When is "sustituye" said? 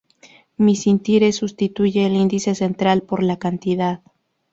1.31-2.07